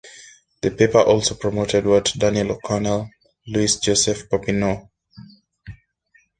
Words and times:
The 0.63 0.71
paper 0.71 0.97
also 1.01 1.35
promoted 1.35 1.85
what 1.85 2.11
Daniel 2.17 2.53
O'Connell 2.53 3.07
Louis-Joseph 3.45 4.27
Papineau. 4.31 4.89